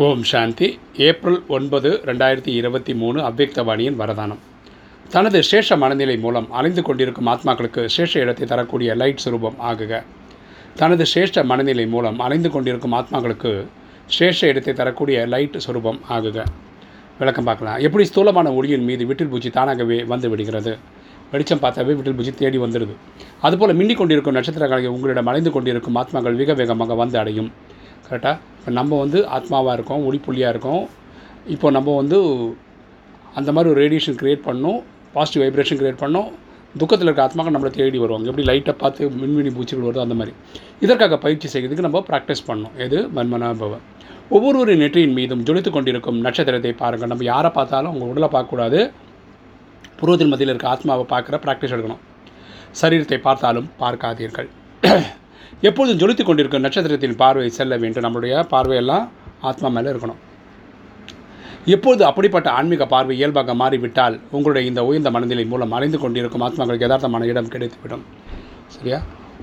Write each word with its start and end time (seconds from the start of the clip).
ஓம் 0.00 0.22
சாந்தி. 0.22 0.78
April 1.06 1.42
ஒன்பது 1.54 2.00
ரெண்டாயிரத்தி 2.04 2.48
இருபத்தி 2.48 2.94
மூணு 2.94 3.18
அவ்யக்தவாணியின் 3.28 3.98
வரதானம். 3.98 4.38
தனது 5.10 5.42
சேஷ 5.48 5.76
மனநிலை 5.82 6.16
மூலம் 6.18 6.46
அலைந்து 6.50 6.82
கொண்டிருக்கும் 6.82 7.28
ஆத்மாக்களுக்கு 7.32 7.82
சேஷ 7.96 8.12
இடத்தை 8.16 8.46
தரக்கூடிய 8.46 8.94
லைட் 9.00 9.20
சுரூபம் 9.24 9.58
ஆகுக. 9.70 10.02
தனது 10.76 11.06
சேஷ்ட 11.14 11.44
மனநிலை 11.50 11.86
மூலம் 11.86 12.18
அலைந்து 12.18 12.50
கொண்டிருக்கும் 12.50 12.92
ஆத்மாக்களுக்கு 12.92 13.52
சேஷ 14.18 14.48
இடத்தை 14.52 14.74
தரக்கூடிய 14.74 15.26
லைட் 15.26 15.58
சுரூபம் 15.66 16.00
ஆகுக. 16.16 16.46
விளக்கம் 17.18 17.44
பார்க்கலாம். 17.44 17.78
எப்படி 17.78 18.04
ஸ்தூலமான 18.04 18.54
ஒளியின் 18.60 18.84
மீது 18.84 19.06
விட்டில் 19.10 19.32
பூச்சி 19.34 19.50
தானாகவே 19.50 20.04
வந்து 20.04 20.30
விடுகிறது? 20.34 20.74
வெளிச்சம் 21.32 21.62
பார்த்தாவே 21.64 21.92
விட்டில் 21.98 22.16
பூச்சி 22.16 22.34
தேடி 22.40 22.58
வந்துடுது. 22.58 22.96
அதுபோல் 23.40 23.76
மின்னிக் 23.76 24.00
கொண்டிருக்கும் 24.00 24.38
நட்சத்திரங்களை 24.38 24.86
உங்களிடம் 24.86 25.26
அலைந்து 25.26 25.50
கொண்டிருக்கும் 25.50 25.96
ஆத்மாக்கள் 26.02 26.40
வேக 26.40 26.54
வேகமாக 26.54 26.94
வந்து 26.94 27.18
அடையும். 27.18 27.52
கரெக்டாக 28.06 28.36
இப்போ 28.58 28.72
நம்ம 28.78 28.98
வந்து 29.04 29.18
ஆத்மாவாக 29.36 29.76
இருக்கோம் 29.78 30.02
ஒளிப்புள்ளியாக 30.08 30.52
இருக்கோம். 30.54 30.82
இப்போ 31.54 31.70
நம்ம 31.76 31.94
வந்து 32.00 32.18
அந்த 33.38 33.50
மாதிரி 33.52 33.70
ஒரு 33.72 33.78
ரேடியேஷன் 33.84 34.18
க்ரியேட் 34.20 34.42
பண்ணோம் 34.48 34.80
பாசிட்டிவ் 35.14 35.42
வைப்ரேஷன் 35.44 35.80
க்ரியேட் 35.80 36.02
பண்ணோம். 36.04 36.28
துக்கத்தில் 36.80 37.08
இருக்க 37.08 37.22
ஆத்மாக்கள் 37.26 37.54
நம்மளை 37.54 37.70
தேடி 37.78 37.98
வருவாங்க. 38.02 38.26
எப்படி 38.30 38.44
லைட்டை 38.50 38.74
பார்த்து 38.82 39.08
மின்மினி 39.20 39.50
பூச்சிகள் 39.56 39.86
வருதோ 39.86 40.02
அந்த 40.06 40.16
மாதிரி. 40.20 40.32
இதற்காக 40.84 41.18
பயிற்சி 41.24 41.48
செய்கிறதுக்கு 41.54 41.86
நம்ம 41.86 42.02
ப்ராக்டிஸ் 42.10 42.44
பண்ணோம். 42.50 42.74
எது? 42.84 42.98
மன்மனாபவ. 43.16 43.72
ஒவ்வொருவரின் 44.36 44.82
நெற்றியின் 44.82 45.16
மீதும் 45.18 45.42
ஜொலித்து 45.48 45.70
கொண்டிருக்கும் 45.70 46.20
நட்சத்திரத்தை 46.26 46.72
பாருங்கள் 46.82 47.10
நம்ம 47.12 47.24
யாரை 47.24 47.50
பார்த்தாலும் 47.58 47.90
அவங்க 47.92 48.06
உடலை 48.12 48.28
பார்க்கக்கூடாது. 48.36 48.80
புருவத்தின் 50.00 50.32
மத்தியில் 50.32 50.52
இருக்க 50.54 50.68
ஆத்மாவை 50.74 51.04
பார்க்குற 51.14 51.38
ப்ராக்டிஸ் 51.46 51.74
எடுக்கணும். 51.76 52.02
சரீரத்தை 52.82 53.18
பார்த்தாலும் 53.28 53.68
பார்க்காதீர்கள். 53.82 54.48
எப்பொழுதும் 55.68 56.00
ஜொலித்து 56.02 56.24
கொண்டிருக்கும் 56.26 56.64
நட்சத்திரத்தின் 56.66 57.16
பார்வை 57.22 57.48
செல்ல 57.60 57.76
வேண்டும். 57.84 58.04
நம்மளுடைய 58.06 58.34
பார்வையெல்லாம் 58.52 59.06
ஆத்மா 59.50 59.68
மேலே 59.76 59.90
இருக்கணும். 59.92 60.20
எப்போது 61.74 62.02
அப்படிப்பட்ட 62.10 62.48
ஆன்மீக 62.58 62.86
பார்வை 62.92 63.14
இயல்பாக 63.18 63.54
மாறிவிட்டால் 63.62 64.14
உங்களுடைய 64.36 64.68
இந்த 64.70 64.80
உயர்ந்த 64.88 65.10
மனநிலை 65.16 65.44
மூலம் 65.50 65.74
அலைந்து 65.78 65.98
கொண்டிருக்கும் 66.04 66.44
ஆத்மாக்களுக்கு 66.46 66.86
யதார்த்தமான 66.86 67.28
இடம் 67.32 67.50
கிடைத்துவிடும். 67.54 68.04
சரியா? 68.76 68.98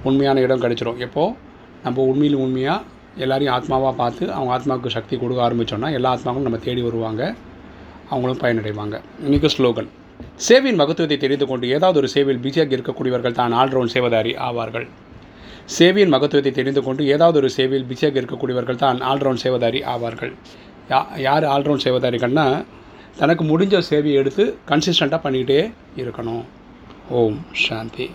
உண்மையான 0.10 0.42
இடம் 0.46 0.64
கிடைச்சிடும் 0.64 1.00
எப்போது 1.06 1.36
நம்ம 1.84 2.04
உண்மையில் 2.12 2.40
உண்மையாக 2.46 2.98
எல்லாரையும் 3.24 3.54
ஆத்மாவாக 3.58 3.94
பார்த்து 4.02 4.24
அவங்க 4.36 4.52
ஆத்மாவுக்கு 4.56 4.96
சக்தி 4.98 5.16
கொடுக்க 5.22 5.42
ஆரம்பித்தோன்னா 5.48 5.90
எல்லா 5.98 6.10
ஆத்மாவும் 6.16 6.46
நம்ம 6.48 6.60
தேடி 6.66 6.82
வருவாங்க. 6.82 7.24
அவங்களும் 8.12 8.42
பயனடைவாங்க. 8.44 8.96
இன்றைக்கு 9.26 9.50
ஸ்லோகன். 9.56 9.90
சேவையின் 10.48 10.80
மகத்துவத்தை 10.82 11.18
தெரிந்து 11.24 11.46
கொண்டு 11.48 11.66
ஏதாவது 11.76 12.00
ஒரு 12.02 12.10
சேவையில் 12.14 12.42
பிஸியாக 12.46 12.76
இருக்கக்கூடியவர்கள் 12.78 13.38
தான் 13.40 13.54
ஆல்ரவுண்ட் 13.62 13.94
சேவதாரி 13.96 14.34
ஆவார்கள். 14.48 14.88
சேவையின் 15.78 16.14
மகத்துவத்தை 16.14 16.52
தெரிந்து 16.52 16.82
கொண்டு 16.84 17.02
ஏதாவது 17.14 17.38
ஒரு 17.42 17.50
சேவையில் 17.58 17.88
பிஸியாக 17.90 18.20
இருக்கக்கூடியவர்கள் 18.22 18.80
தான் 18.84 19.00
ஆல்ரவுண்ட் 19.12 19.42
சேவதாரி 19.44 19.80
ஆவார்கள். 19.94 20.34
யா 20.92 21.00
யார் 21.28 21.46
ஆல்ரவுண்ட் 21.56 21.86
சேவதாரிகள்னா 21.86 22.46
தனக்கு 23.20 23.44
முடிஞ்ச 23.52 23.82
சேவையை 23.90 24.18
எடுத்து 24.22 24.44
கன்சிஸ்டண்ட்டாக 24.72 25.22
பண்ணிக்கிட்டே 25.26 25.62
இருக்கணும். 26.02 26.44
ஓம் 27.20 27.40
சாந்தி. 27.66 28.08